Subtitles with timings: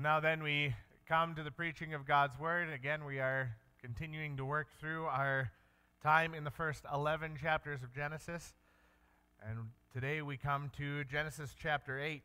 [0.00, 0.76] Now then we
[1.08, 2.72] come to the preaching of God's word.
[2.72, 5.50] Again, we are continuing to work through our
[6.04, 8.54] time in the first 11 chapters of Genesis.
[9.44, 12.22] And today we come to Genesis chapter 8.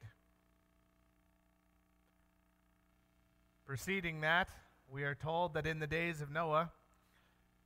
[3.66, 4.50] Preceding that,
[4.88, 6.70] we are told that in the days of Noah,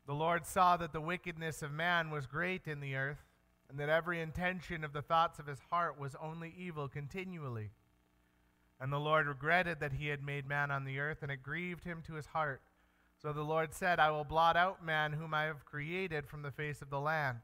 [0.06, 3.26] the Lord saw that the wickedness of man was great in the earth,
[3.70, 7.72] and that every intention of the thoughts of his heart was only evil continually.
[8.80, 11.84] And the Lord regretted that he had made man on the earth, and it grieved
[11.84, 12.62] him to his heart.
[13.20, 16.52] So the Lord said, I will blot out man whom I have created from the
[16.52, 17.40] face of the land,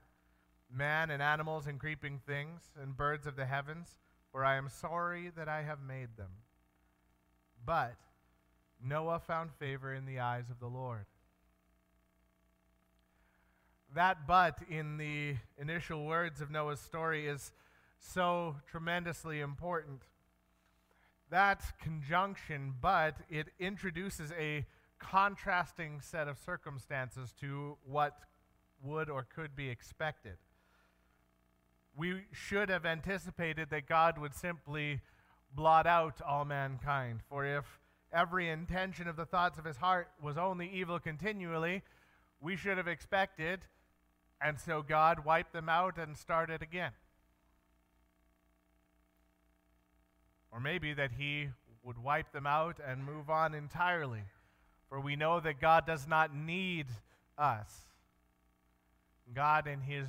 [0.72, 3.98] man and animals and creeping things, and birds of the heavens,
[4.32, 6.30] for I am sorry that I have made them.
[7.66, 7.96] But
[8.84, 11.06] Noah found favor in the eyes of the Lord.
[13.96, 17.52] That but in the initial words of Noah's story is
[18.00, 20.02] so tremendously important
[21.34, 24.68] that conjunction, but it introduces a
[25.00, 28.20] contrasting set of circumstances to what
[28.84, 30.38] would or could be expected.
[31.98, 35.02] We should have anticipated that God would simply
[35.56, 37.22] blot out all mankind.
[37.28, 37.66] For if
[38.14, 41.82] every intention of the thoughts of his heart was only evil continually,
[42.42, 43.62] we should have expected,
[44.40, 46.92] and so God wiped them out and started again.
[50.54, 51.50] Or maybe that he
[51.84, 54.22] would wipe them out and move on entirely.
[54.88, 56.86] For we know that God does not need
[57.38, 57.72] us.
[59.34, 60.06] God, in his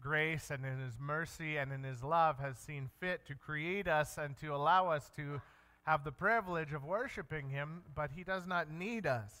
[0.00, 4.18] grace and in his mercy and in his love, has seen fit to create us
[4.18, 5.40] and to allow us to
[5.84, 9.32] have the privilege of worshiping him, but he does not need us.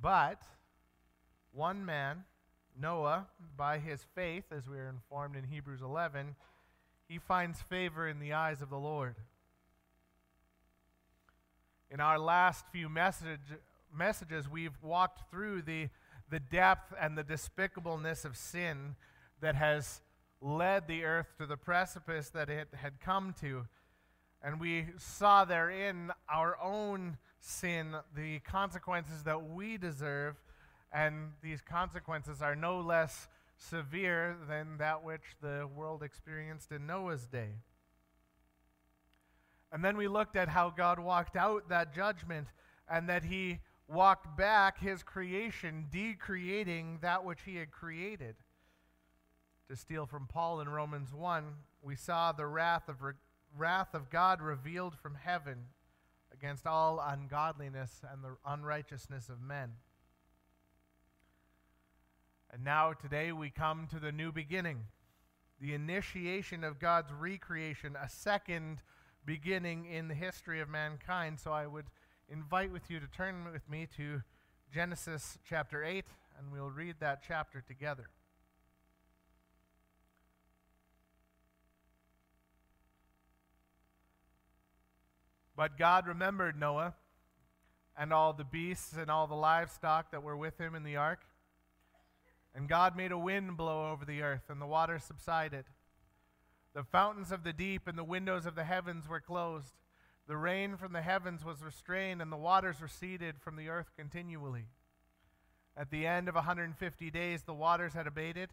[0.00, 0.40] But
[1.52, 2.24] one man,
[2.80, 3.26] Noah,
[3.56, 6.36] by his faith, as we are informed in Hebrews 11,
[7.08, 9.16] he finds favor in the eyes of the Lord.
[11.90, 13.40] In our last few message,
[13.96, 15.88] messages, we've walked through the,
[16.30, 18.96] the depth and the despicableness of sin
[19.40, 20.00] that has
[20.40, 23.66] led the earth to the precipice that it had come to.
[24.42, 30.36] And we saw therein our own sin, the consequences that we deserve,
[30.92, 37.26] and these consequences are no less severe than that which the world experienced in Noah's
[37.26, 37.50] day.
[39.72, 42.48] And then we looked at how God walked out that judgment
[42.88, 48.36] and that he walked back his creation, decreating that which he had created.
[49.68, 51.44] To steal from Paul in Romans 1,
[51.82, 53.14] we saw the wrath of, re-
[53.56, 55.66] wrath of God revealed from heaven
[56.32, 59.72] against all ungodliness and the unrighteousness of men.
[62.54, 64.84] And now, today, we come to the new beginning,
[65.60, 68.78] the initiation of God's recreation, a second
[69.26, 71.40] beginning in the history of mankind.
[71.40, 71.86] So I would
[72.28, 74.22] invite with you to turn with me to
[74.72, 76.04] Genesis chapter 8,
[76.38, 78.08] and we'll read that chapter together.
[85.56, 86.94] But God remembered Noah
[87.98, 91.18] and all the beasts and all the livestock that were with him in the ark.
[92.54, 95.64] And God made a wind blow over the earth, and the water subsided.
[96.74, 99.74] The fountains of the deep and the windows of the heavens were closed.
[100.26, 104.66] The rain from the heavens was restrained, and the waters receded from the earth continually.
[105.76, 108.50] At the end of 150 days, the waters had abated,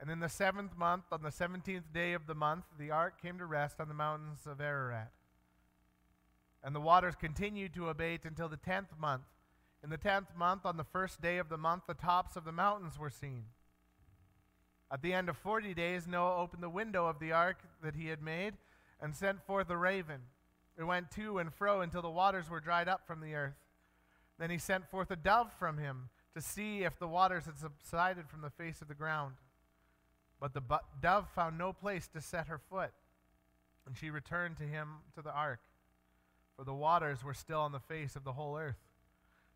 [0.00, 3.38] and in the seventh month, on the seventeenth day of the month, the ark came
[3.38, 5.12] to rest on the mountains of Ararat.
[6.64, 9.22] And the waters continued to abate until the tenth month.
[9.84, 12.52] In the tenth month, on the first day of the month, the tops of the
[12.52, 13.46] mountains were seen.
[14.92, 18.08] At the end of forty days, Noah opened the window of the ark that he
[18.08, 18.54] had made
[19.00, 20.20] and sent forth a raven.
[20.78, 23.56] It went to and fro until the waters were dried up from the earth.
[24.38, 28.28] Then he sent forth a dove from him to see if the waters had subsided
[28.28, 29.34] from the face of the ground.
[30.40, 30.62] But the
[31.00, 32.92] dove found no place to set her foot,
[33.86, 35.60] and she returned to him to the ark,
[36.56, 38.76] for the waters were still on the face of the whole earth.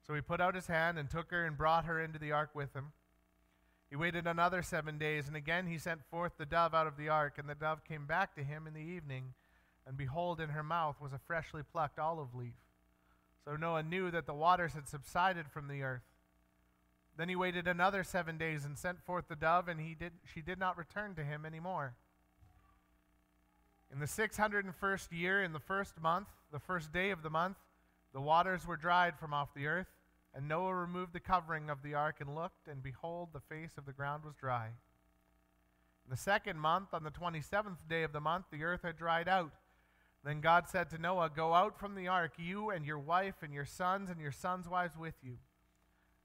[0.06, 2.50] So he put out his hand and took her and brought her into the ark
[2.54, 2.92] with him.
[3.90, 7.08] He waited another seven days, and again he sent forth the dove out of the
[7.08, 9.34] ark, and the dove came back to him in the evening,
[9.86, 12.54] and behold, in her mouth was a freshly plucked olive leaf.
[13.44, 16.02] So Noah knew that the waters had subsided from the earth.
[17.16, 20.42] Then he waited another seven days and sent forth the dove, and he did, she
[20.42, 21.94] did not return to him any more.
[23.92, 27.56] In the 601st year, in the first month, the first day of the month,
[28.12, 29.86] the waters were dried from off the earth,
[30.36, 33.86] and Noah removed the covering of the ark and looked, and behold, the face of
[33.86, 34.66] the ground was dry.
[34.66, 39.28] In the second month, on the 27th day of the month, the earth had dried
[39.28, 39.52] out.
[40.22, 43.54] Then God said to Noah, Go out from the ark, you and your wife and
[43.54, 45.38] your sons and your sons' wives with you.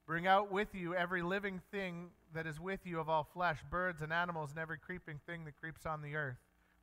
[0.06, 4.02] Bring out with you every living thing that is with you of all flesh, birds
[4.02, 6.38] and animals, and every creeping thing that creeps on the earth,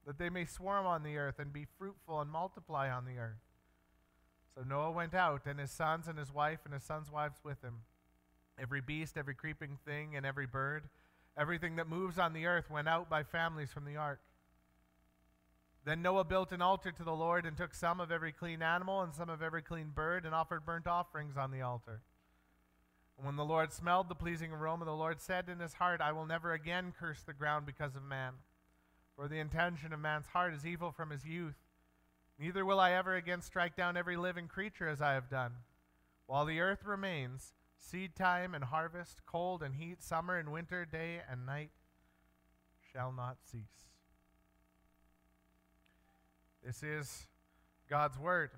[0.07, 3.48] that they may swarm on the earth and be fruitful and multiply on the earth.
[4.55, 7.61] So Noah went out, and his sons and his wife and his sons' wives with
[7.61, 7.81] him.
[8.59, 10.89] Every beast, every creeping thing, and every bird,
[11.37, 14.19] everything that moves on the earth went out by families from the ark.
[15.85, 19.01] Then Noah built an altar to the Lord and took some of every clean animal
[19.01, 22.01] and some of every clean bird and offered burnt offerings on the altar.
[23.17, 26.11] And when the Lord smelled the pleasing aroma, the Lord said in his heart, I
[26.11, 28.33] will never again curse the ground because of man.
[29.15, 31.55] For the intention of man's heart is evil from his youth.
[32.39, 35.51] Neither will I ever again strike down every living creature as I have done.
[36.25, 41.19] While the earth remains, seed time and harvest, cold and heat, summer and winter, day
[41.29, 41.71] and night
[42.93, 43.89] shall not cease.
[46.63, 47.27] This is
[47.89, 48.51] God's Word.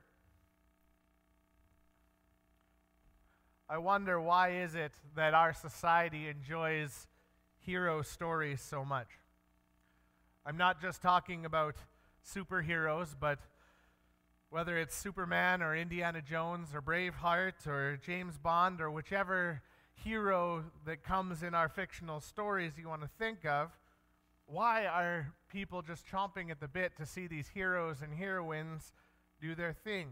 [3.68, 7.08] I wonder why is it that our society enjoys
[7.58, 9.08] hero stories so much?
[10.46, 11.76] I'm not just talking about
[12.24, 13.40] superheroes, but
[14.52, 19.62] whether it's Superman or Indiana Jones or Braveheart or James Bond or whichever
[20.04, 23.72] hero that comes in our fictional stories you want to think of,
[24.48, 28.92] why are people just chomping at the bit to see these heroes and heroines
[29.40, 30.10] do their thing?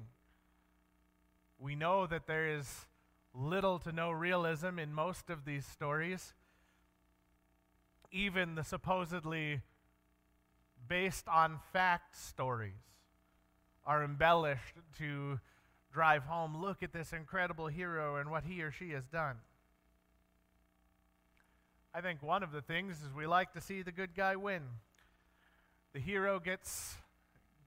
[1.59, 2.87] We know that there is
[3.33, 6.33] little to no realism in most of these stories.
[8.09, 9.59] Even the supposedly
[10.87, 12.89] based on fact stories
[13.85, 15.39] are embellished to
[15.91, 19.37] drive home look at this incredible hero and what he or she has done.
[21.93, 24.61] I think one of the things is we like to see the good guy win.
[25.93, 26.95] The hero gets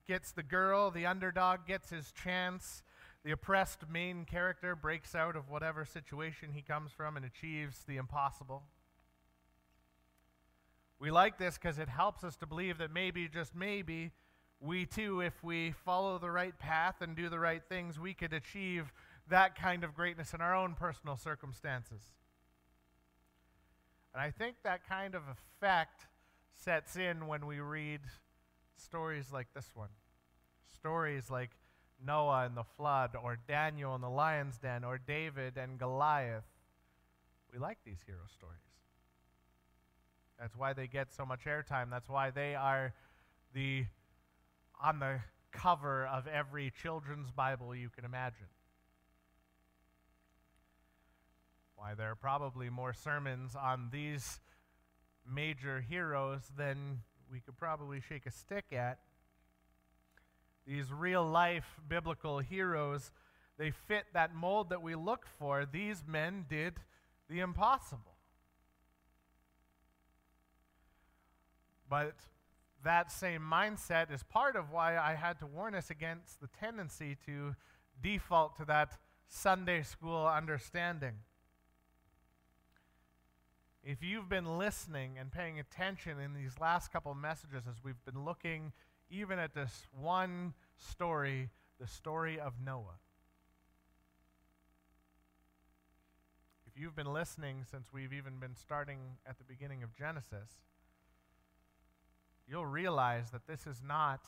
[0.06, 2.82] gets the girl, the underdog gets his chance.
[3.24, 7.96] The oppressed main character breaks out of whatever situation he comes from and achieves the
[7.96, 8.64] impossible.
[10.98, 14.12] We like this because it helps us to believe that maybe, just maybe,
[14.62, 18.32] we too, if we follow the right path and do the right things, we could
[18.32, 18.92] achieve
[19.28, 22.02] that kind of greatness in our own personal circumstances.
[24.14, 26.06] And I think that kind of effect
[26.54, 28.00] sets in when we read
[28.76, 29.88] stories like this one.
[30.74, 31.50] Stories like
[32.04, 36.44] Noah and the flood, or Daniel and the lion's den, or David and Goliath.
[37.52, 38.58] We like these hero stories.
[40.38, 41.90] That's why they get so much airtime.
[41.90, 42.92] That's why they are
[43.54, 43.84] the
[44.82, 45.20] on the
[45.52, 48.46] cover of every children's Bible you can imagine.
[51.76, 54.40] Why there are probably more sermons on these
[55.30, 57.00] major heroes than
[57.30, 58.98] we could probably shake a stick at.
[60.66, 63.10] These real life biblical heroes,
[63.58, 65.66] they fit that mold that we look for.
[65.70, 66.74] These men did
[67.28, 68.16] the impossible.
[71.88, 72.14] But
[72.84, 77.16] that same mindset is part of why I had to warn us against the tendency
[77.26, 77.54] to
[78.02, 78.98] default to that
[79.28, 81.14] Sunday school understanding.
[83.84, 88.24] If you've been listening and paying attention in these last couple messages as we've been
[88.24, 88.72] looking
[89.10, 91.50] even at this one story,
[91.80, 92.98] the story of Noah.
[96.66, 100.62] If you've been listening since we've even been starting at the beginning of Genesis,
[102.48, 104.26] you'll realize that this is not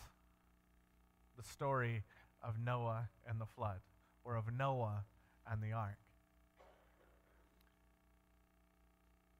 [1.36, 2.04] the story
[2.42, 3.80] of Noah and the flood
[4.24, 5.04] or of Noah
[5.50, 5.98] and the ark.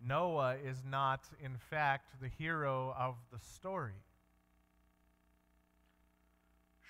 [0.07, 4.03] Noah is not, in fact, the hero of the story.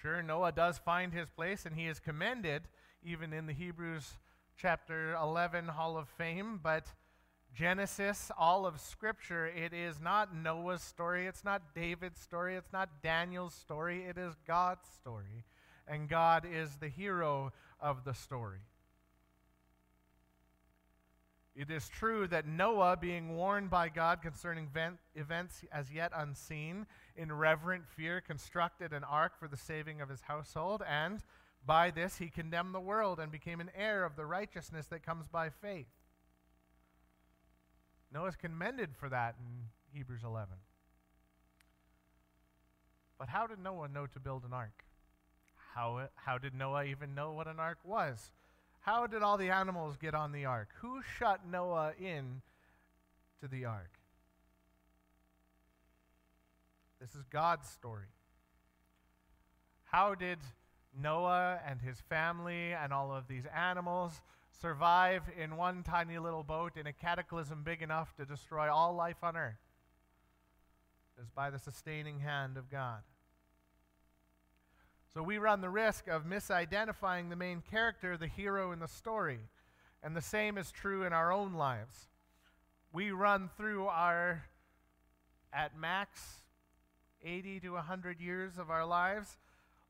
[0.03, 2.63] Sure, Noah does find his place and he is commended
[3.03, 4.15] even in the Hebrews
[4.57, 6.93] chapter 11 Hall of Fame, but
[7.55, 12.89] Genesis, all of Scripture, it is not Noah's story, it's not David's story, it's not
[13.03, 15.45] Daniel's story, it is God's story.
[15.87, 18.61] And God is the hero of the story.
[21.55, 26.87] It is true that Noah, being warned by God concerning event, events as yet unseen,
[27.17, 31.21] in reverent fear constructed an ark for the saving of his household, and
[31.65, 35.29] by this he condemned the world and became an heir of the righteousness that comes
[35.29, 35.87] by faith.
[38.15, 40.49] Noah's commended for that in Hebrews 11.
[43.19, 44.85] But how did Noah know to build an ark?
[45.75, 48.31] How, how did Noah even know what an ark was?
[48.81, 50.69] How did all the animals get on the ark?
[50.81, 52.43] Who shut Noah in
[53.41, 53.91] to the ark?
[57.01, 58.07] This is God's story.
[59.85, 60.39] How did
[60.97, 64.21] Noah and his family and all of these animals
[64.61, 69.23] survive in one tiny little boat in a cataclysm big enough to destroy all life
[69.23, 69.59] on earth?
[71.21, 73.03] is by the sustaining hand of God.
[75.13, 79.39] So we run the risk of misidentifying the main character, the hero in the story.
[80.03, 82.09] And the same is true in our own lives.
[82.93, 84.45] We run through our,
[85.53, 86.21] at max,
[87.25, 89.39] 80 to 100 years of our lives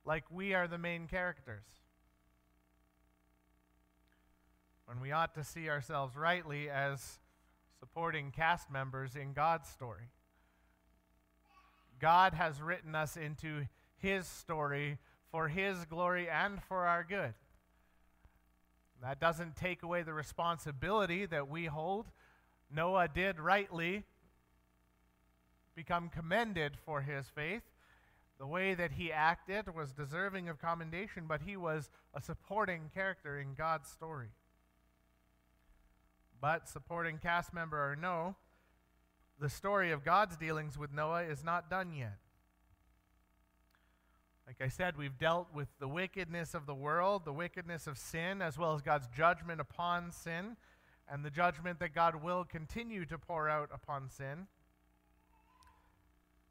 [0.05, 1.65] like we are the main characters.
[4.87, 7.19] When we ought to see ourselves rightly as
[7.79, 10.11] supporting cast members in God's story.
[12.01, 14.99] God has written us into His story
[15.31, 17.35] for His glory and for our good.
[19.03, 22.07] That doesn't take away the responsibility that we hold.
[22.75, 24.05] Noah did rightly
[25.75, 27.63] become commended for his faith.
[28.39, 33.39] The way that he acted was deserving of commendation, but he was a supporting character
[33.39, 34.29] in God's story.
[36.41, 38.37] But, supporting cast member or no,
[39.41, 42.19] the story of God's dealings with Noah is not done yet.
[44.47, 48.43] Like I said, we've dealt with the wickedness of the world, the wickedness of sin,
[48.43, 50.57] as well as God's judgment upon sin,
[51.09, 54.47] and the judgment that God will continue to pour out upon sin.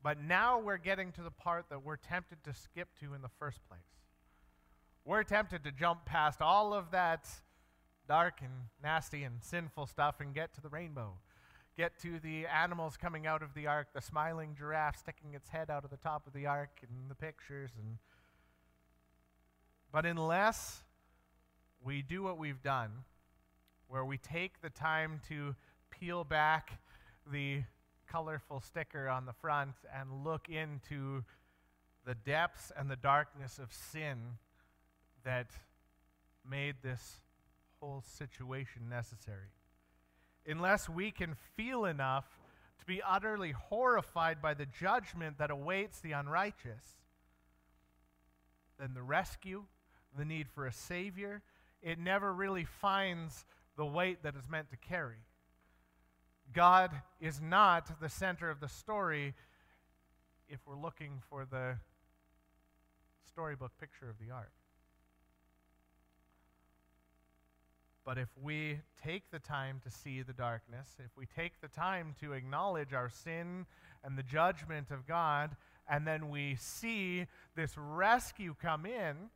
[0.01, 3.29] But now we're getting to the part that we're tempted to skip to in the
[3.39, 3.79] first place.
[5.05, 7.29] We're tempted to jump past all of that
[8.07, 11.13] dark and nasty and sinful stuff and get to the rainbow.
[11.75, 15.69] Get to the animals coming out of the ark, the smiling giraffe sticking its head
[15.69, 17.97] out of the top of the ark in the pictures and
[19.91, 20.81] but unless
[21.83, 22.89] we do what we've done
[23.87, 25.55] where we take the time to
[25.91, 26.79] peel back
[27.31, 27.61] the
[28.11, 31.23] colorful sticker on the front and look into
[32.05, 34.17] the depths and the darkness of sin
[35.23, 35.51] that
[36.49, 37.19] made this
[38.05, 39.51] situation necessary
[40.47, 42.25] unless we can feel enough
[42.79, 46.83] to be utterly horrified by the judgment that awaits the unrighteous,
[48.79, 49.63] then the rescue,
[50.17, 51.41] the need for a Savior,
[51.81, 53.45] it never really finds
[53.77, 55.23] the weight that it's meant to carry.
[56.53, 59.33] God is not the center of the story
[60.49, 61.77] if we're looking for the
[63.25, 64.51] storybook picture of the ark.
[68.05, 72.15] But if we take the time to see the darkness, if we take the time
[72.19, 73.65] to acknowledge our sin
[74.03, 75.55] and the judgment of God,
[75.87, 79.29] and then we see this rescue come in,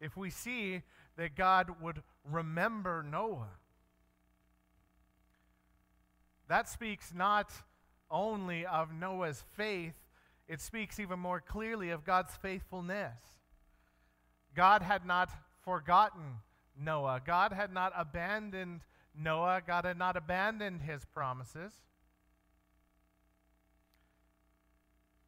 [0.00, 0.82] if we see
[1.16, 3.58] that God would remember Noah,
[6.48, 7.50] that speaks not
[8.10, 9.94] only of Noah's faith,
[10.46, 13.16] it speaks even more clearly of God's faithfulness.
[14.54, 15.30] God had not
[15.64, 16.40] forgotten
[16.78, 17.20] Noah.
[17.24, 18.80] God had not abandoned
[19.16, 19.62] Noah.
[19.66, 21.72] God had not abandoned his promises.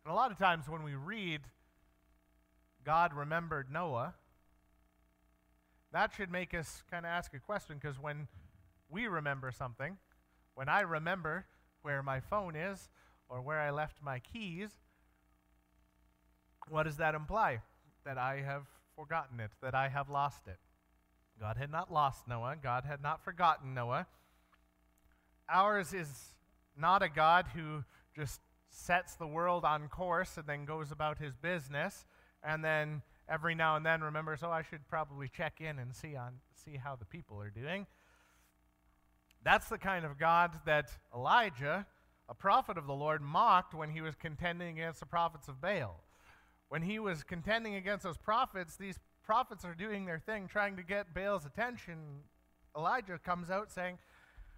[0.05, 1.41] And a lot of times when we read,
[2.85, 4.15] God remembered Noah,
[5.93, 8.29] that should make us kind of ask a question because when
[8.89, 9.97] we remember something,
[10.55, 11.47] when I remember
[11.83, 12.89] where my phone is
[13.29, 14.71] or where I left my keys,
[16.69, 17.61] what does that imply?
[18.05, 18.67] That I have
[18.97, 20.59] forgotten it, that I have lost it.
[21.39, 24.07] God had not lost Noah, God had not forgotten Noah.
[25.49, 26.35] Ours is
[26.77, 27.85] not a God who
[28.15, 32.07] just sets the world on course and then goes about his business
[32.43, 36.17] and then every now and then remembers, oh, I should probably check in and see
[36.17, 36.35] on
[36.65, 37.87] see how the people are doing.
[39.45, 41.87] That's the kind of God that Elijah,
[42.29, 46.01] a prophet of the Lord, mocked when he was contending against the prophets of Baal
[46.69, 50.83] when he was contending against those prophets, these prophets are doing their thing, trying to
[50.83, 51.99] get Baal's attention.
[52.77, 53.99] Elijah comes out saying,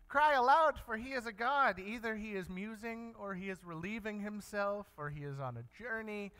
[0.08, 1.78] Cry aloud, for he is a God.
[1.78, 6.32] Either he is musing, or he is relieving himself, or he is on a journey,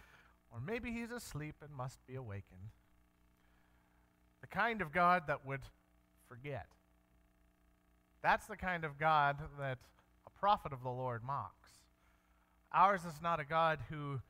[0.51, 2.73] or maybe he's asleep and must be awakened.
[4.41, 5.61] The kind of God that would
[6.29, 6.67] forget.
[8.23, 9.79] That's the kind of God that
[10.27, 11.71] a prophet of the Lord mocks.
[12.73, 14.21] Ours is not a God who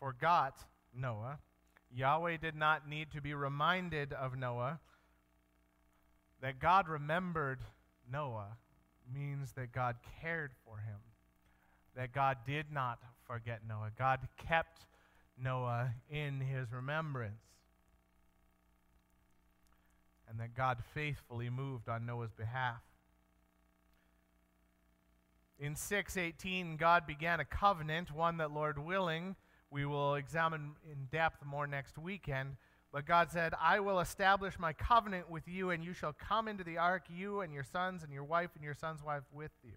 [0.00, 1.38] forgot Noah.
[1.94, 4.80] Yahweh did not need to be reminded of Noah.
[6.42, 7.60] That God remembered
[8.10, 8.56] Noah
[9.12, 10.98] means that God cared for him.
[11.94, 13.90] That God did not forget Noah.
[13.98, 14.86] God kept
[15.42, 17.40] Noah in his remembrance.
[20.28, 22.82] And that God faithfully moved on Noah's behalf.
[25.58, 29.36] In 618, God began a covenant, one that, Lord willing,
[29.70, 32.56] we will examine in depth more next weekend.
[32.92, 36.64] But God said, I will establish my covenant with you, and you shall come into
[36.64, 39.72] the ark, you and your sons, and your wife, and your son's wife with you.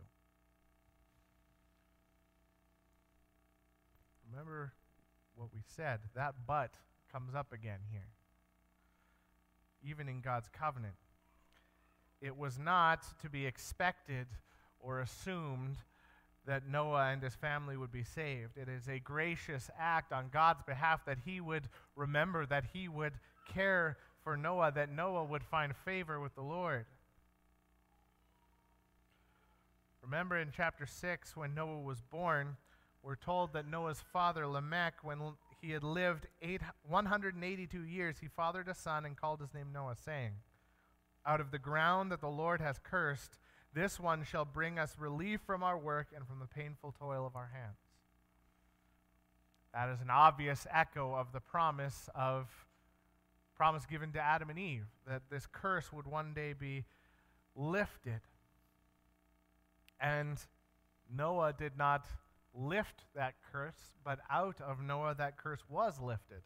[4.31, 4.73] Remember
[5.35, 5.99] what we said.
[6.15, 6.71] That but
[7.11, 8.07] comes up again here.
[9.83, 10.93] Even in God's covenant.
[12.21, 14.27] It was not to be expected
[14.79, 15.77] or assumed
[16.49, 18.57] that Noah and his family would be saved.
[18.57, 23.13] It is a gracious act on God's behalf that he would remember, that he would
[23.47, 26.87] care for Noah, that Noah would find favor with the Lord.
[30.01, 32.57] Remember in chapter 6 when Noah was born,
[33.03, 35.19] we're told that Noah's father Lamech, when
[35.61, 39.95] he had lived eight, 182 years, he fathered a son and called his name Noah,
[40.03, 40.31] saying,
[41.27, 43.37] Out of the ground that the Lord has cursed,
[43.73, 47.35] this one shall bring us relief from our work and from the painful toil of
[47.35, 47.77] our hands.
[49.73, 52.47] That is an obvious echo of the promise of
[53.55, 56.85] promise given to Adam and Eve that this curse would one day be
[57.55, 58.21] lifted.
[59.99, 60.37] And
[61.13, 62.05] Noah did not
[62.53, 66.41] lift that curse, but out of Noah that curse was lifted.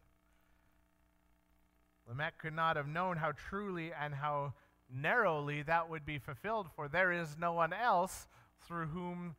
[2.07, 4.53] Lamech could not have known how truly and how
[4.93, 8.27] narrowly that would be fulfilled, for there is no one else
[8.65, 9.35] through whom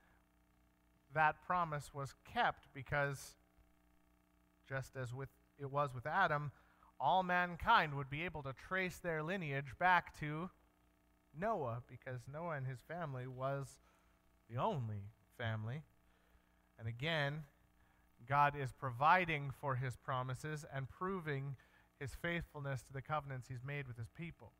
[1.14, 3.36] that promise was kept, because
[4.68, 6.50] just as with it was with Adam,
[6.98, 10.50] all mankind would be able to trace their lineage back to
[11.38, 13.80] Noah, because Noah and his family was
[14.50, 15.82] the only family.
[16.78, 17.44] And again,
[18.28, 21.56] God is providing for his promises and proving
[22.00, 24.52] his faithfulness to the covenants he's made with his people.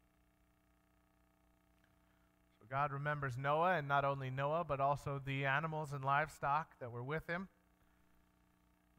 [2.74, 7.04] God remembers Noah, and not only Noah, but also the animals and livestock that were
[7.04, 7.46] with him.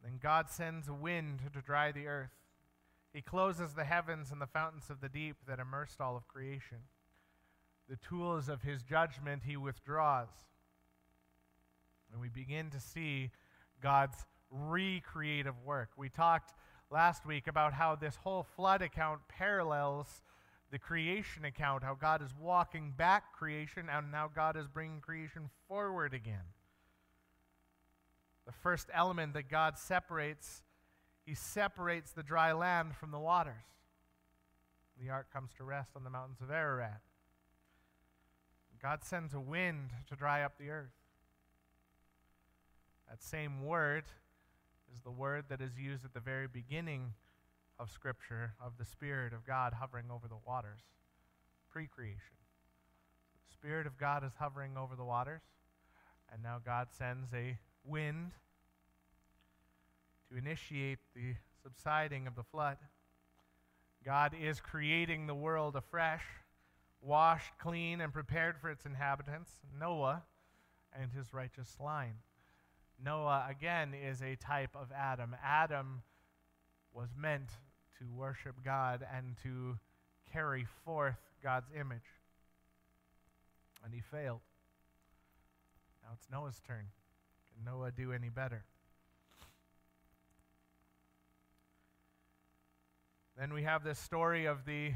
[0.02, 2.32] Then God sends a wind to dry the earth.
[3.12, 6.78] He closes the heavens and the fountains of the deep that immersed all of creation.
[7.90, 10.30] The tools of his judgment he withdraws.
[12.14, 13.30] And we begin to see
[13.84, 15.90] God's recreative work.
[15.98, 16.54] We talked
[16.90, 20.22] last week about how this whole flood account parallels
[20.72, 25.50] the creation account, how God is walking back creation, and now God is bringing creation
[25.68, 26.54] forward again.
[28.46, 30.64] The first element that God separates,
[31.26, 33.54] he separates the dry land from the waters.
[35.02, 37.02] The ark comes to rest on the mountains of Ararat.
[38.82, 40.94] God sends a wind to dry up the earth.
[43.10, 44.04] That same word
[44.94, 47.14] is the word that is used at the very beginning
[47.80, 50.82] of Scripture of the Spirit of God hovering over the waters,
[51.70, 52.38] pre creation.
[53.48, 55.42] The Spirit of God is hovering over the waters,
[56.32, 58.32] and now God sends a wind
[60.30, 62.78] to initiate the subsiding of the flood.
[64.04, 66.24] God is creating the world afresh,
[67.02, 70.24] washed clean and prepared for its inhabitants, Noah
[71.00, 72.16] and his righteous line.
[73.04, 75.36] Noah, again, is a type of Adam.
[75.44, 76.02] Adam
[76.96, 77.50] was meant
[78.00, 79.78] to worship God and to
[80.32, 82.08] carry forth God's image.
[83.84, 84.40] And he failed.
[86.02, 86.86] Now it's Noah's turn.
[87.54, 88.64] Can Noah do any better?
[93.38, 94.94] Then we have this story of the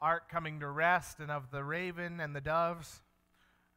[0.00, 3.00] ark coming to rest and of the raven and the doves.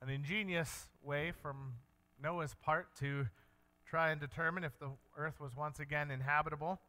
[0.01, 1.75] An ingenious way from
[2.21, 3.27] Noah's part to
[3.85, 6.79] try and determine if the earth was once again inhabitable.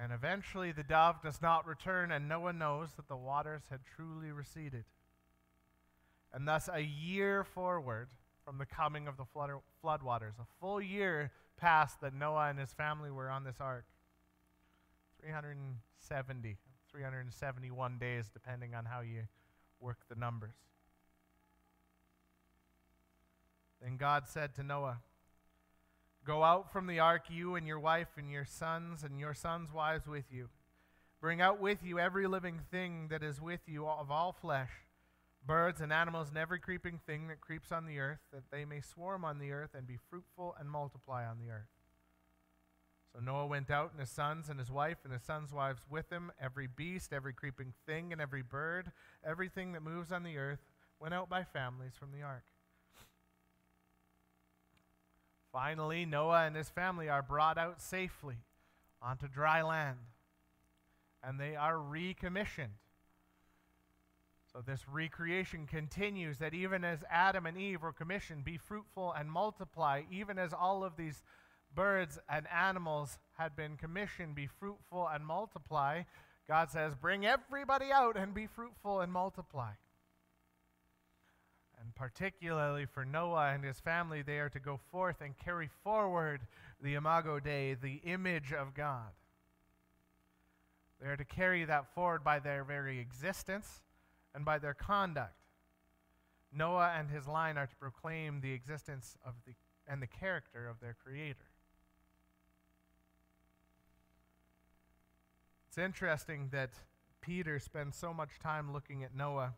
[0.00, 4.32] And eventually the dove does not return, and Noah knows that the waters had truly
[4.32, 4.84] receded.
[6.32, 8.08] And thus, a year forward
[8.44, 9.50] from the coming of the flood,
[9.82, 13.84] floodwaters, a full year passed that Noah and his family were on this ark.
[15.20, 16.56] 370,
[16.90, 19.22] 371 days, depending on how you
[19.80, 20.56] work the numbers.
[23.80, 24.98] Then God said to Noah,
[26.24, 29.72] Go out from the ark, you and your wife and your sons and your sons'
[29.72, 30.48] wives with you.
[31.20, 34.70] Bring out with you every living thing that is with you of all flesh,
[35.46, 38.80] birds and animals and every creeping thing that creeps on the earth, that they may
[38.80, 41.68] swarm on the earth and be fruitful and multiply on the earth.
[43.12, 46.10] So Noah went out, and his sons and his wife and his sons' wives with
[46.10, 46.32] him.
[46.40, 48.90] Every beast, every creeping thing, and every bird,
[49.24, 50.64] everything that moves on the earth,
[50.98, 52.44] went out by families from the ark.
[55.54, 58.38] Finally, Noah and his family are brought out safely
[59.00, 59.98] onto dry land,
[61.22, 62.72] and they are recommissioned.
[64.52, 69.30] So, this recreation continues that even as Adam and Eve were commissioned, be fruitful and
[69.30, 71.22] multiply, even as all of these
[71.72, 76.02] birds and animals had been commissioned be fruitful and multiply,
[76.48, 79.70] God says, bring everybody out and be fruitful and multiply.
[81.96, 86.40] Particularly for Noah and his family, they are to go forth and carry forward
[86.82, 89.12] the Imago Dei, the image of God.
[91.00, 93.82] They are to carry that forward by their very existence
[94.34, 95.36] and by their conduct.
[96.52, 99.54] Noah and his line are to proclaim the existence of the
[99.86, 101.50] and the character of their creator.
[105.68, 106.70] It's interesting that
[107.20, 109.54] Peter spends so much time looking at Noah.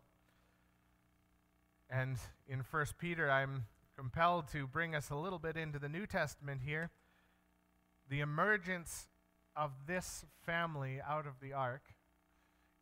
[1.90, 2.18] And
[2.48, 6.60] in 1 Peter, I'm compelled to bring us a little bit into the New Testament
[6.64, 6.90] here.
[8.08, 9.08] The emergence
[9.56, 11.82] of this family out of the ark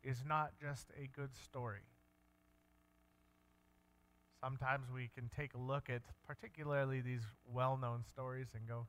[0.03, 1.81] is not just a good story.
[4.41, 8.85] Sometimes we can take a look at particularly these well known stories and go,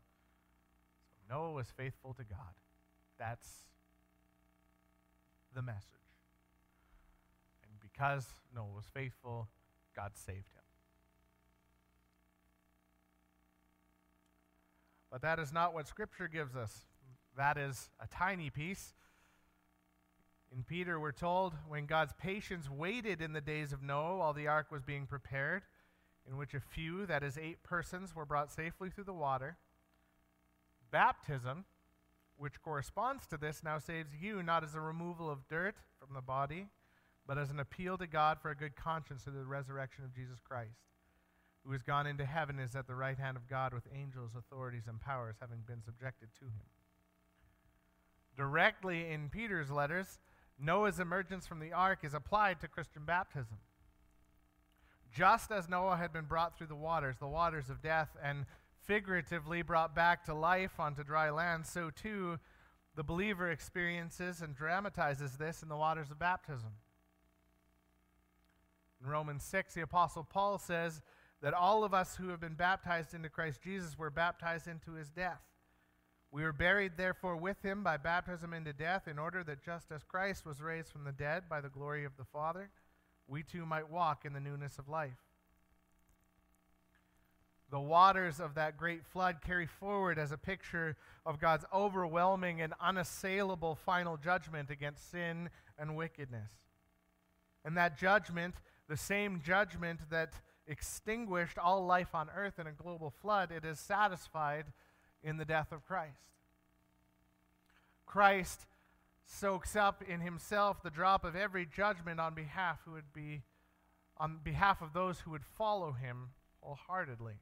[1.08, 2.54] so Noah was faithful to God.
[3.18, 3.48] That's
[5.54, 5.82] the message.
[7.62, 9.48] And because Noah was faithful,
[9.96, 10.62] God saved him.
[15.10, 16.84] But that is not what Scripture gives us.
[17.36, 18.94] That is a tiny piece.
[20.54, 24.46] In Peter, we're told when God's patience waited in the days of Noah while the
[24.46, 25.62] ark was being prepared,
[26.28, 29.56] in which a few, that is, eight persons, were brought safely through the water,
[30.90, 31.64] baptism,
[32.36, 36.20] which corresponds to this, now saves you not as a removal of dirt from the
[36.20, 36.68] body,
[37.26, 40.38] but as an appeal to God for a good conscience through the resurrection of Jesus
[40.42, 40.78] Christ,
[41.64, 44.84] who has gone into heaven is at the right hand of God with angels, authorities,
[44.86, 46.66] and powers having been subjected to him.
[48.36, 50.20] Directly in Peter's letters,
[50.58, 53.58] Noah's emergence from the ark is applied to Christian baptism.
[55.12, 58.44] Just as Noah had been brought through the waters, the waters of death, and
[58.86, 62.38] figuratively brought back to life onto dry land, so too
[62.94, 66.70] the believer experiences and dramatizes this in the waters of baptism.
[69.06, 71.00] In Romans 6, the Apostle Paul says
[71.40, 75.10] that all of us who have been baptized into Christ Jesus were baptized into his
[75.10, 75.42] death.
[76.32, 80.02] We were buried, therefore, with him by baptism into death, in order that just as
[80.02, 82.68] Christ was raised from the dead by the glory of the Father,
[83.28, 85.22] we too might walk in the newness of life.
[87.70, 92.74] The waters of that great flood carry forward as a picture of God's overwhelming and
[92.80, 96.50] unassailable final judgment against sin and wickedness.
[97.64, 98.56] And that judgment,
[98.88, 100.34] the same judgment that
[100.66, 104.66] extinguished all life on earth in a global flood, it is satisfied
[105.22, 106.20] in the death of Christ.
[108.04, 108.66] Christ
[109.24, 113.42] soaks up in himself the drop of every judgment on behalf who would be
[114.18, 117.34] on behalf of those who would follow him wholeheartedly.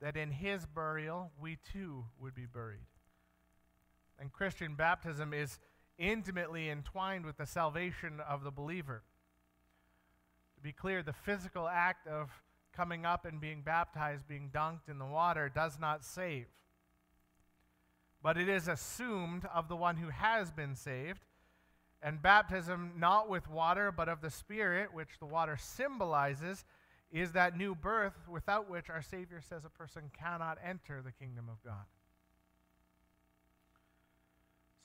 [0.00, 2.86] That in his burial we too would be buried.
[4.18, 5.58] And Christian baptism is
[5.96, 9.02] intimately entwined with the salvation of the believer.
[10.64, 12.30] Be clear, the physical act of
[12.74, 16.46] coming up and being baptized, being dunked in the water, does not save
[18.24, 21.20] but it is assumed of the one who has been saved.
[22.02, 26.64] And baptism, not with water, but of the Spirit, which the water symbolizes,
[27.12, 31.50] is that new birth without which our Savior says a person cannot enter the kingdom
[31.50, 31.84] of God.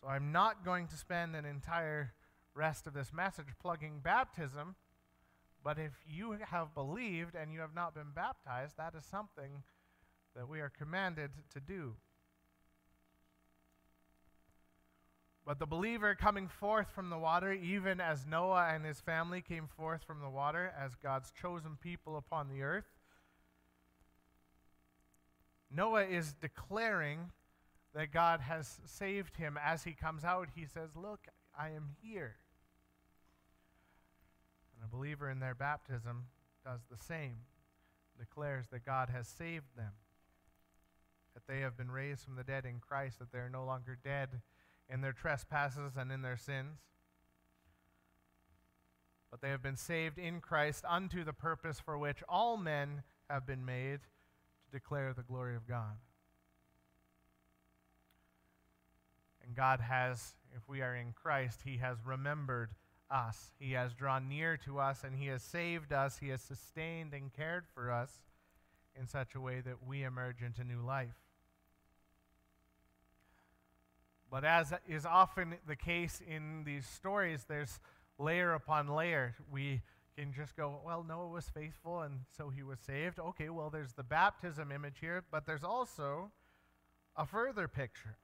[0.01, 2.13] So I'm not going to spend an entire
[2.53, 4.75] rest of this message plugging baptism,
[5.63, 9.63] but if you have believed and you have not been baptized, that is something
[10.35, 11.95] that we are commanded to do.
[15.45, 19.67] But the believer coming forth from the water, even as Noah and his family came
[19.67, 22.85] forth from the water as God's chosen people upon the earth,
[25.71, 27.31] Noah is declaring
[27.95, 29.57] that God has saved him.
[29.63, 31.21] As he comes out, he says, Look,
[31.57, 32.35] I am here.
[34.79, 36.27] And a believer in their baptism
[36.63, 37.39] does the same,
[38.17, 39.91] declares that God has saved them,
[41.33, 43.97] that they have been raised from the dead in Christ, that they are no longer
[44.01, 44.41] dead
[44.87, 46.79] in their trespasses and in their sins.
[49.29, 53.45] But they have been saved in Christ unto the purpose for which all men have
[53.45, 55.97] been made to declare the glory of God.
[59.45, 62.69] And God has, if we are in Christ, He has remembered
[63.11, 63.51] us.
[63.59, 66.17] He has drawn near to us and He has saved us.
[66.19, 68.11] He has sustained and cared for us
[68.99, 71.15] in such a way that we emerge into new life.
[74.31, 77.79] But as is often the case in these stories, there's
[78.19, 79.35] layer upon layer.
[79.51, 79.81] We
[80.17, 83.19] can just go, well, Noah was faithful and so he was saved.
[83.19, 86.31] Okay, well, there's the baptism image here, but there's also
[87.15, 88.17] a further picture.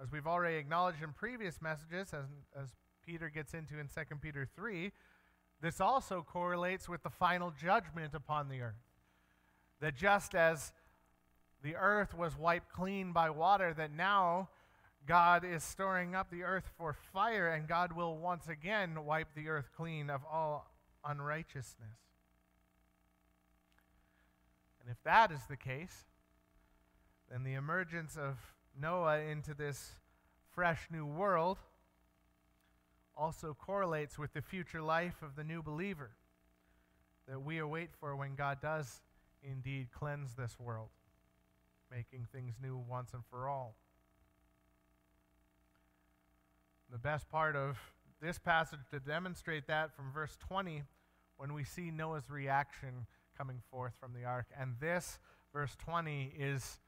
[0.00, 2.68] As we've already acknowledged in previous messages, as, as
[3.08, 4.92] Peter gets into in 2 Peter 3,
[5.62, 8.74] this also correlates with the final judgment upon the earth.
[9.80, 10.74] That just as
[11.62, 14.50] the earth was wiped clean by water, that now
[15.06, 19.48] God is storing up the earth for fire, and God will once again wipe the
[19.48, 20.70] earth clean of all
[21.02, 21.98] unrighteousness.
[24.82, 26.04] And if that is the case,
[27.30, 28.36] then the emergence of
[28.78, 29.92] Noah into this
[30.54, 31.56] fresh new world
[33.18, 36.10] also correlates with the future life of the new believer
[37.28, 39.02] that we await for when God does
[39.42, 40.88] indeed cleanse this world,
[41.90, 43.74] making things new once and for all.
[46.90, 47.76] The best part of
[48.22, 50.84] this passage to demonstrate that from verse 20
[51.36, 54.46] when we see Noah's reaction coming forth from the ark.
[54.58, 55.18] And this,
[55.52, 56.78] verse 20, is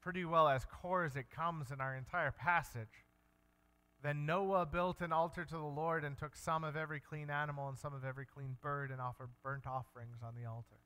[0.00, 3.05] pretty well as core as it comes in our entire passage.
[4.02, 7.68] Then Noah built an altar to the Lord and took some of every clean animal
[7.68, 10.76] and some of every clean bird and offered burnt offerings on the altar.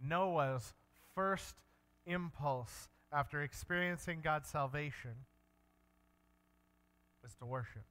[0.00, 0.72] Noah's
[1.14, 1.56] first
[2.06, 5.24] impulse after experiencing God's salvation
[7.22, 7.84] was to worship.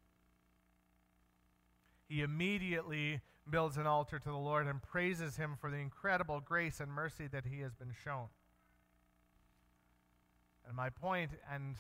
[2.08, 6.80] He immediately builds an altar to the Lord and praises him for the incredible grace
[6.80, 8.28] and mercy that he has been shown.
[10.68, 11.76] And my point, and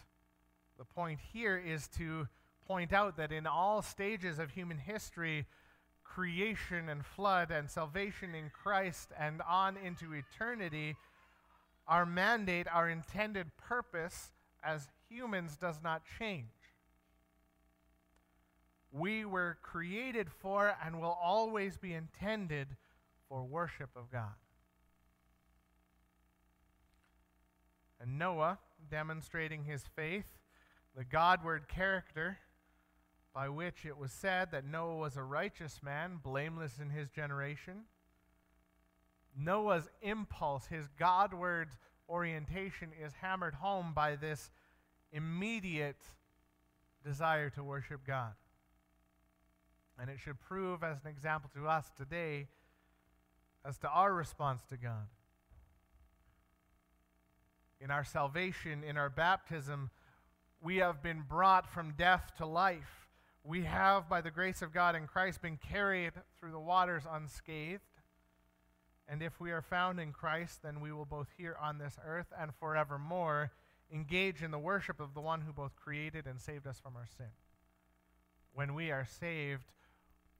[0.77, 2.27] the point here, is to
[2.67, 5.45] point out that in all stages of human history,
[6.03, 10.95] creation and flood and salvation in Christ and on into eternity,
[11.87, 14.31] our mandate, our intended purpose
[14.63, 16.47] as humans does not change
[18.93, 22.67] we were created for and will always be intended
[23.27, 24.35] for worship of God.
[27.99, 28.59] And Noah,
[28.91, 30.25] demonstrating his faith,
[30.95, 32.37] the Godward character
[33.33, 37.85] by which it was said that Noah was a righteous man, blameless in his generation.
[39.35, 41.69] Noah's impulse, his Godward
[42.07, 44.51] orientation, is hammered home by this
[45.11, 45.97] immediate
[47.03, 48.33] desire to worship God.
[49.99, 52.47] And it should prove as an example to us today
[53.65, 55.07] as to our response to God.
[57.79, 59.89] In our salvation, in our baptism,
[60.63, 63.09] we have been brought from death to life.
[63.43, 67.81] We have, by the grace of God in Christ, been carried through the waters unscathed.
[69.09, 72.27] And if we are found in Christ, then we will both here on this earth
[72.39, 73.51] and forevermore
[73.91, 77.07] engage in the worship of the one who both created and saved us from our
[77.17, 77.27] sin.
[78.53, 79.65] When we are saved,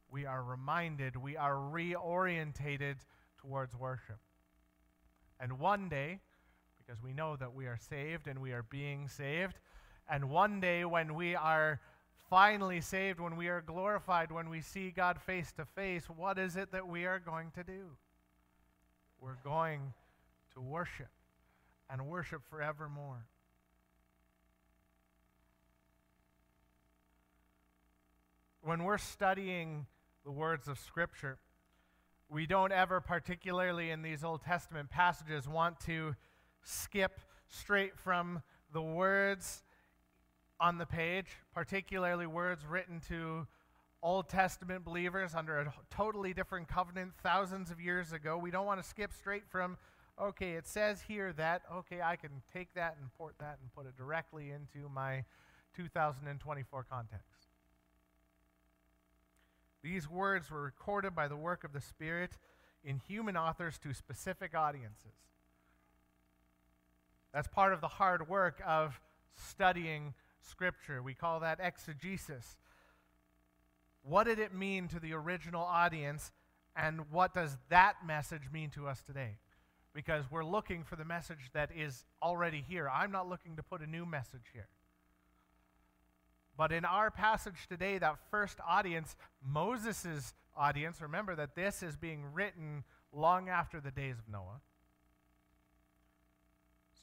[0.10, 2.96] we are reminded, we are reorientated
[3.38, 4.20] towards worship.
[5.38, 6.22] And one day,
[6.78, 9.60] because we know that we are saved and we are being saved,
[10.10, 11.80] and one day when we are
[12.30, 16.56] finally saved, when we are glorified, when we see God face to face, what is
[16.56, 17.90] it that we are going to do?
[19.20, 19.94] We're going
[20.54, 21.10] to worship
[21.90, 23.26] and worship forevermore.
[28.62, 29.86] When we're studying
[30.24, 31.38] the words of Scripture.
[32.30, 36.16] We don't ever, particularly in these Old Testament passages, want to
[36.64, 39.64] skip straight from the words
[40.64, 43.46] on the page, particularly words written to
[44.02, 48.38] Old Testament believers under a totally different covenant thousands of years ago.
[48.38, 49.76] We don't want to skip straight from,
[50.18, 53.88] okay, it says here that, okay, I can take that and port that and put
[53.88, 55.26] it directly into my
[55.76, 57.28] 2024 context.
[59.84, 62.38] These words were recorded by the work of the Spirit
[62.86, 65.12] in human authors to specific audiences.
[67.34, 69.02] That's part of the hard work of
[69.36, 70.14] studying
[70.50, 71.02] Scripture.
[71.02, 72.58] We call that exegesis.
[74.04, 76.32] What did it mean to the original audience,
[76.76, 79.38] and what does that message mean to us today?
[79.94, 82.90] Because we're looking for the message that is already here.
[82.90, 84.68] I'm not looking to put a new message here.
[86.58, 92.26] But in our passage today, that first audience, Moses' audience, remember that this is being
[92.34, 94.62] written long after the days of Noah.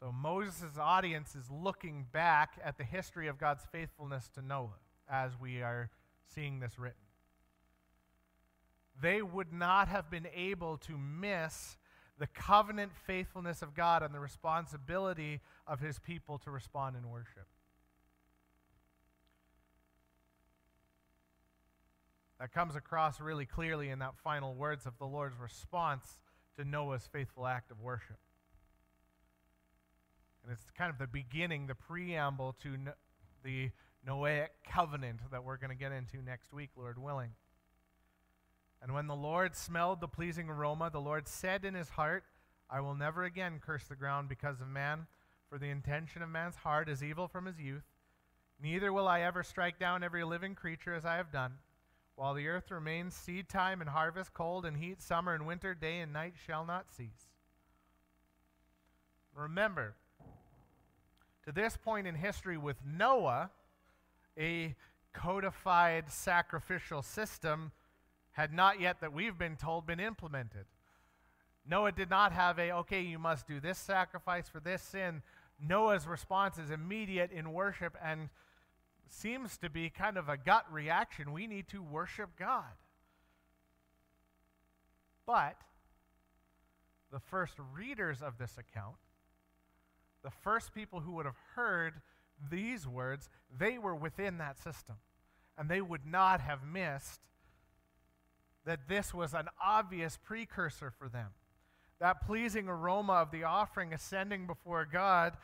[0.01, 4.79] So Moses' audience is looking back at the history of God's faithfulness to Noah
[5.11, 5.91] as we are
[6.35, 6.97] seeing this written.
[9.03, 11.77] They would not have been able to miss
[12.19, 17.47] the covenant faithfulness of God and the responsibility of his people to respond in worship.
[22.39, 26.21] That comes across really clearly in that final words of the Lord's response
[26.57, 28.17] to Noah's faithful act of worship.
[30.43, 32.93] And it's kind of the beginning, the preamble to no-
[33.43, 33.71] the
[34.07, 37.31] Noahic covenant that we're going to get into next week, Lord willing.
[38.83, 42.25] And when the Lord smelled the pleasing aroma, the Lord said in his heart,
[42.71, 45.07] I will never again curse the ground because of man,
[45.49, 47.85] for the intention of man's heart is evil from his youth.
[48.63, 51.55] Neither will I ever strike down every living creature as I have done.
[52.15, 56.01] While the earth remains, seed time and harvest, cold and heat, summer and winter, day
[56.01, 57.29] and night shall not cease.
[59.35, 59.95] Remember,
[61.51, 63.51] to this point in history with Noah,
[64.39, 64.77] a
[65.13, 67.73] codified sacrificial system
[68.33, 70.67] had not yet, that we've been told, been implemented.
[71.69, 75.23] Noah did not have a, okay, you must do this sacrifice for this sin.
[75.61, 78.29] Noah's response is immediate in worship and
[79.09, 81.33] seems to be kind of a gut reaction.
[81.33, 82.77] We need to worship God.
[85.27, 85.57] But
[87.11, 88.95] the first readers of this account,
[90.23, 91.95] the first people who would have heard
[92.51, 93.29] these words,
[93.59, 94.97] they were within that system.
[95.59, 97.21] And they would not have missed
[98.65, 101.29] that this was an obvious precursor for them.
[101.99, 105.37] That pleasing aroma of the offering ascending before God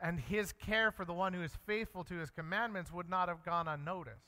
[0.00, 3.44] and his care for the one who is faithful to his commandments would not have
[3.44, 4.26] gone unnoticed.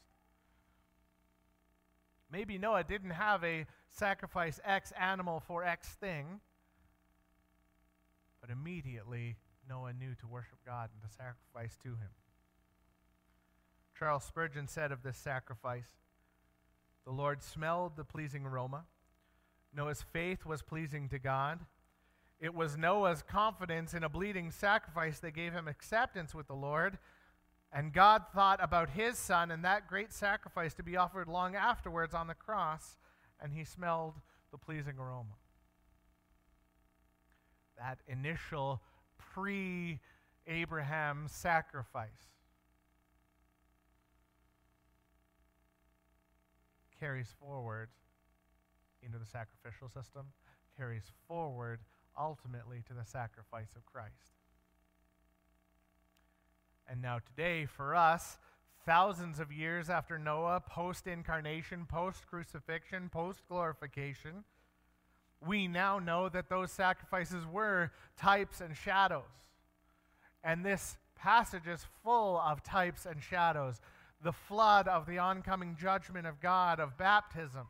[2.31, 6.41] Maybe Noah didn't have a sacrifice X animal for X thing,
[8.41, 9.37] but immediately
[9.73, 12.11] Noah knew to worship God and to sacrifice to him.
[13.99, 15.89] Charles Spurgeon said of this sacrifice
[17.07, 18.85] The Lord smelled the pleasing aroma.
[19.75, 21.61] Noah's faith was pleasing to God.
[22.39, 26.99] It was Noah's confidence in a bleeding sacrifice that gave him acceptance with the Lord.
[27.73, 32.13] And God thought about his son and that great sacrifice to be offered long afterwards
[32.13, 32.99] on the cross,
[33.41, 34.17] and he smelled
[34.51, 35.37] the pleasing aroma.
[37.79, 38.83] That initial
[39.33, 40.01] pre
[40.47, 42.11] Abraham sacrifice
[46.99, 47.89] carries forward
[49.03, 50.27] into the sacrificial system,
[50.77, 51.81] carries forward
[52.19, 54.13] ultimately to the sacrifice of Christ.
[56.89, 58.39] And now, today, for us,
[58.85, 64.45] thousands of years after Noah, post incarnation, post crucifixion, post glorification,
[65.47, 69.23] we now know that those sacrifices were types and shadows.
[70.45, 73.81] And this passage is full of types and shadows.
[74.23, 77.67] The flood of the oncoming judgment of God, of baptism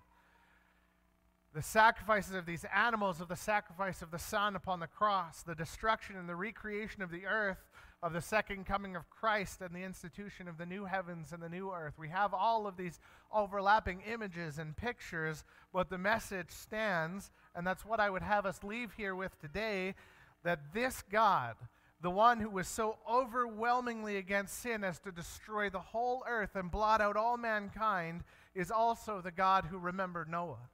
[1.54, 5.54] the sacrifices of these animals, of the sacrifice of the Son upon the cross, the
[5.54, 7.58] destruction and the recreation of the earth,
[8.02, 11.48] of the second coming of Christ, and the institution of the new heavens and the
[11.48, 11.94] new earth.
[11.96, 12.98] We have all of these
[13.32, 18.64] overlapping images and pictures, but the message stands, and that's what I would have us
[18.64, 19.94] leave here with today
[20.42, 21.54] that this God,
[22.00, 26.72] the one who was so overwhelmingly against sin as to destroy the whole earth and
[26.72, 30.68] blot out all mankind, is also the God who remembered Noah.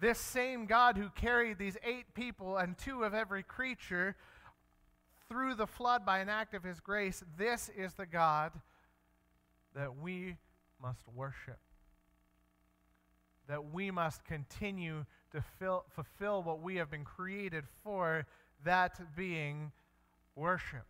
[0.00, 4.14] This same God who carried these eight people and two of every creature
[5.28, 8.52] through the flood by an act of his grace, this is the God
[9.74, 10.36] that we
[10.82, 11.58] must worship.
[13.48, 18.26] That we must continue to fill, fulfill what we have been created for,
[18.64, 19.72] that being
[20.34, 20.86] worship.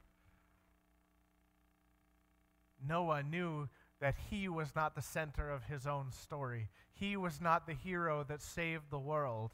[2.87, 3.69] Noah knew
[4.01, 6.69] that he was not the center of his own story.
[6.95, 9.51] He was not the hero that saved the world.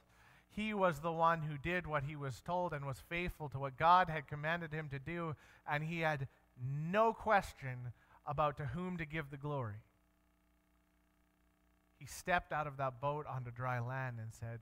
[0.55, 3.77] He was the one who did what he was told and was faithful to what
[3.77, 5.35] God had commanded him to do,
[5.69, 6.29] and he had
[6.63, 7.93] no question
[8.27, 9.83] about to whom to give the glory.
[11.99, 14.61] He stepped out of that boat onto dry land and said,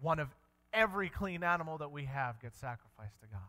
[0.00, 0.28] One of
[0.72, 3.40] every clean animal that we have gets sacrificed to God.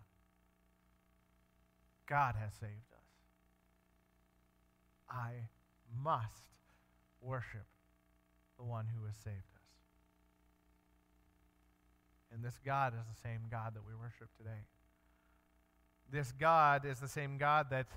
[2.08, 3.00] God has saved us.
[5.10, 5.48] I
[6.02, 6.44] must
[7.22, 7.66] worship
[8.58, 9.53] the one who has saved us.
[12.34, 14.66] And this God is the same God that we worship today.
[16.12, 17.88] This God is the same God that,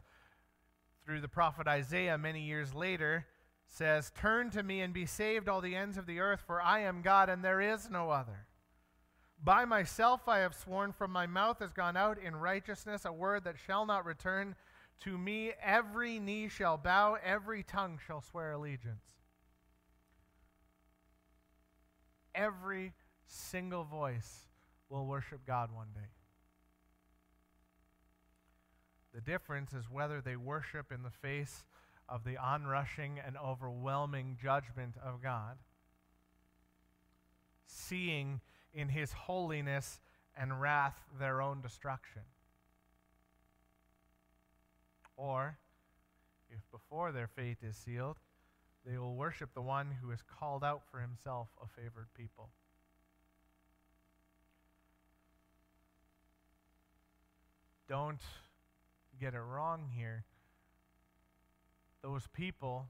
[1.05, 3.26] through the prophet Isaiah many years later,
[3.66, 6.80] says, Turn to me and be saved, all the ends of the earth, for I
[6.80, 8.47] am God and there is no other.
[9.43, 13.45] By myself I have sworn, from my mouth has gone out in righteousness a word
[13.45, 14.55] that shall not return
[15.01, 19.05] to me every knee shall bow, every tongue shall swear allegiance.
[22.34, 22.93] Every
[23.27, 24.47] single voice
[24.89, 26.11] will worship God one day.
[29.14, 31.64] The difference is whether they worship in the face
[32.09, 35.57] of the onrushing and overwhelming judgment of God,
[37.66, 38.41] seeing
[38.72, 40.01] in his holiness
[40.37, 42.22] and wrath their own destruction
[45.16, 45.59] Or,
[46.51, 48.18] if before their fate is sealed,
[48.85, 52.51] they will worship the one who has called out for himself a favored people.
[57.89, 58.20] Don't
[59.20, 60.24] get it wrong here.
[62.03, 62.89] Those people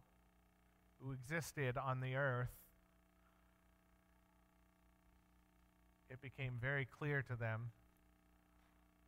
[1.00, 2.50] who existed on the earth,
[6.08, 7.70] it became very clear to them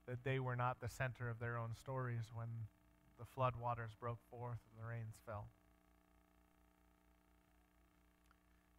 [0.06, 2.48] that they were not the center of their own stories when
[3.18, 5.48] the flood waters broke forth and the rains fell.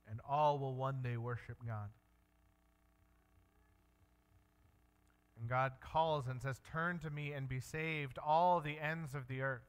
[0.10, 1.90] And all will one day worship God.
[5.40, 9.28] And God calls and says, Turn to me and be saved, all the ends of
[9.28, 9.62] the earth.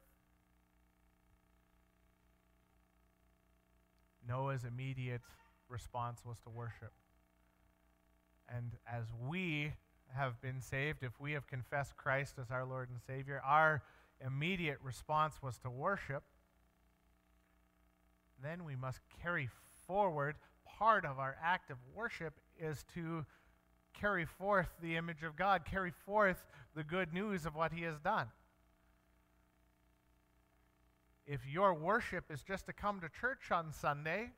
[4.26, 5.22] Noah's immediate
[5.68, 6.92] response was to worship.
[8.48, 9.72] And as we
[10.14, 13.82] have been saved, if we have confessed Christ as our Lord and Savior, our
[14.24, 16.24] immediate response was to worship.
[18.42, 19.48] Then we must carry
[19.86, 20.36] forward.
[20.66, 23.24] Part of our act of worship is to
[24.00, 26.44] carry forth the image of God, carry forth
[26.74, 28.28] the good news of what He has done.
[31.26, 34.30] If your worship is just to come to church on Sunday,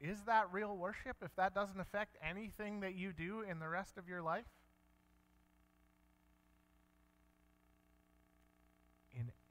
[0.00, 3.98] is that real worship if that doesn't affect anything that you do in the rest
[3.98, 4.44] of your life?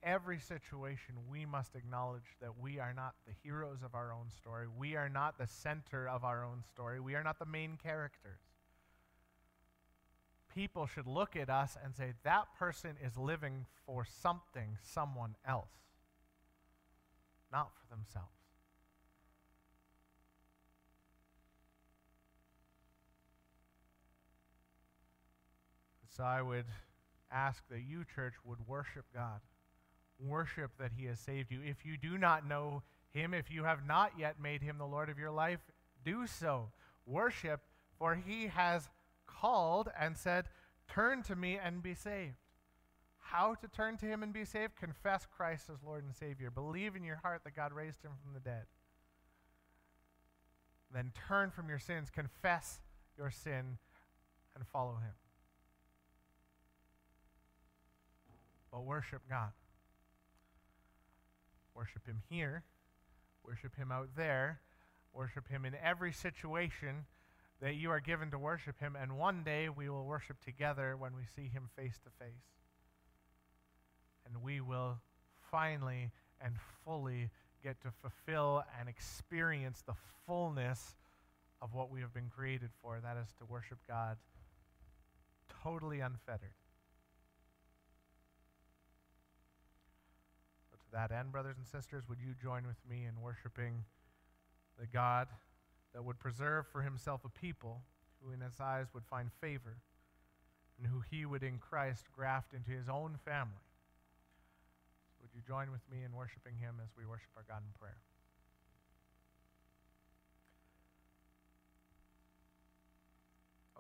[0.04, 4.68] Every situation, we must acknowledge that we are not the heroes of our own story.
[4.78, 7.00] We are not the center of our own story.
[7.00, 8.40] We are not the main characters.
[10.54, 15.72] People should look at us and say, that person is living for something, someone else,
[17.52, 18.28] not for themselves.
[26.16, 26.66] So I would
[27.32, 29.40] ask that you, church, would worship God
[30.20, 31.62] worship that he has saved you.
[31.64, 35.10] If you do not know him, if you have not yet made him the Lord
[35.10, 35.60] of your life,
[36.04, 36.72] do so.
[37.06, 37.62] Worship,
[37.98, 38.90] for he has
[39.26, 40.46] called and said,
[40.88, 42.36] Turn to me and be saved.
[43.20, 44.76] How to turn to him and be saved?
[44.76, 46.50] Confess Christ as Lord and Savior.
[46.50, 48.64] Believe in your heart that God raised him from the dead.
[50.92, 52.80] Then turn from your sins, confess
[53.16, 53.78] your sin,
[54.56, 55.14] and follow him.
[58.72, 59.52] But worship God.
[61.80, 62.66] Worship Him here,
[63.42, 64.60] worship Him out there,
[65.14, 67.06] worship Him in every situation
[67.62, 71.16] that you are given to worship Him, and one day we will worship together when
[71.16, 72.52] we see Him face to face.
[74.26, 75.00] And we will
[75.50, 76.12] finally
[76.42, 77.30] and fully
[77.64, 79.96] get to fulfill and experience the
[80.28, 80.98] fullness
[81.62, 83.00] of what we have been created for.
[83.02, 84.18] That is to worship God
[85.64, 86.52] totally unfettered.
[90.92, 93.84] That end, brothers and sisters, would you join with me in worshiping
[94.80, 95.28] the God
[95.94, 97.82] that would preserve for himself a people
[98.22, 99.78] who in his eyes would find favor
[100.78, 103.66] and who he would in Christ graft into his own family?
[105.12, 107.72] So would you join with me in worshiping him as we worship our God in
[107.80, 107.98] prayer?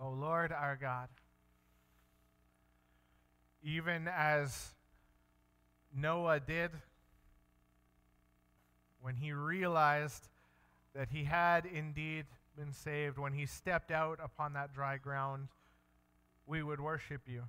[0.01, 1.10] O oh Lord our God,
[3.62, 4.74] even as
[5.93, 6.72] Noah did
[9.10, 10.30] when he realized
[10.93, 15.47] that he had indeed been saved, when he stepped out upon that dry ground,
[16.45, 17.41] we would worship you.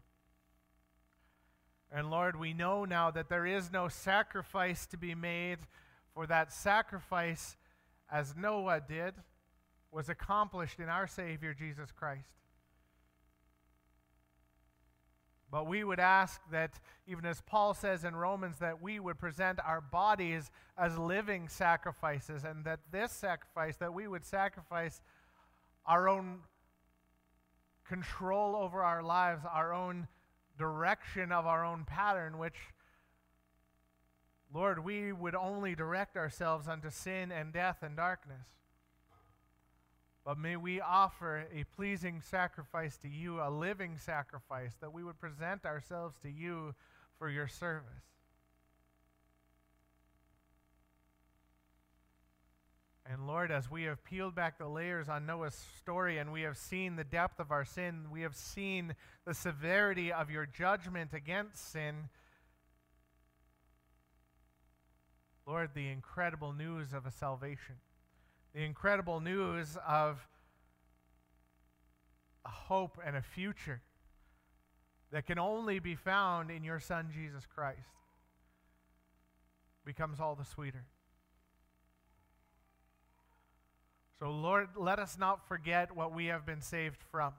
[1.92, 5.58] And Lord, we know now that there is no sacrifice to be made,
[6.14, 7.58] for that sacrifice,
[8.10, 9.12] as Noah did,
[9.92, 12.39] was accomplished in our Savior Jesus Christ.
[15.50, 19.58] But we would ask that, even as Paul says in Romans, that we would present
[19.66, 25.00] our bodies as living sacrifices, and that this sacrifice, that we would sacrifice
[25.86, 26.40] our own
[27.84, 30.06] control over our lives, our own
[30.56, 32.56] direction of our own pattern, which,
[34.54, 38.46] Lord, we would only direct ourselves unto sin and death and darkness.
[40.24, 45.18] But may we offer a pleasing sacrifice to you, a living sacrifice, that we would
[45.18, 46.74] present ourselves to you
[47.18, 48.04] for your service.
[53.06, 56.56] And Lord, as we have peeled back the layers on Noah's story and we have
[56.56, 58.94] seen the depth of our sin, we have seen
[59.26, 62.08] the severity of your judgment against sin.
[65.44, 67.76] Lord, the incredible news of a salvation
[68.54, 70.26] the incredible news of
[72.44, 73.82] a hope and a future.
[75.12, 77.80] that can only be found in your Son, Jesus Christ,
[79.84, 80.84] becomes all the sweeter.
[84.20, 87.32] So, Lord, let us not forget what we have been saved from.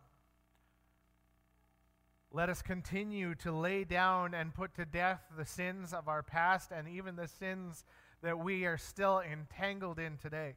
[2.33, 6.71] Let us continue to lay down and put to death the sins of our past
[6.71, 7.83] and even the sins
[8.23, 10.55] that we are still entangled in today.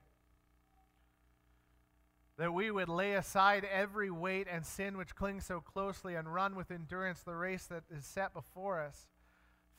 [2.37, 6.57] That we would lay aside every weight and sin which clings so closely and run
[6.57, 9.07] with endurance the race that is set before us,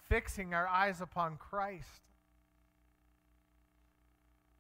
[0.08, 2.02] fixing our eyes upon Christ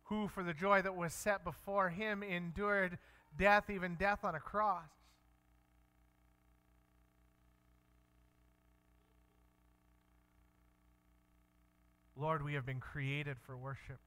[0.05, 2.97] who, for the joy that was set before him, endured
[3.37, 4.83] death, even death on a cross.
[12.15, 13.99] Lord, we have been created for worship.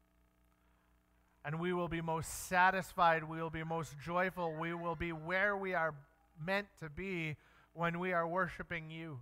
[1.44, 5.56] And we will be most satisfied, we will be most joyful, we will be where
[5.56, 5.94] we are
[6.44, 7.36] meant to be
[7.72, 9.20] when we are worshiping you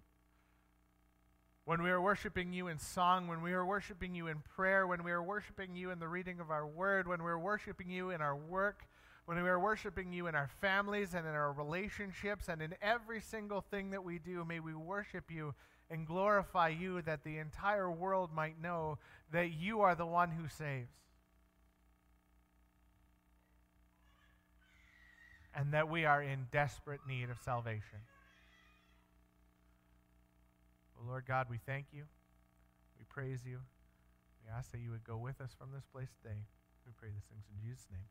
[1.66, 5.02] when we are worshiping you in song, when we are worshiping you in prayer, when
[5.02, 8.10] we are worshiping you in the reading of our word, when we are worshiping you
[8.10, 8.86] in our work,
[9.24, 13.20] when we are worshiping you in our families and in our relationships and in every
[13.20, 15.56] single thing that we do, may we worship you
[15.90, 18.96] and glorify you that the entire world might know
[19.32, 20.92] that you are the one who saves.
[25.56, 28.04] And that we are in desperate need of salvation.
[30.94, 32.04] Well, Lord God, we thank you.
[32.98, 33.60] We praise you.
[34.44, 36.36] We ask that you would go with us from this place today.
[36.84, 38.04] We pray these things in Jesus' name.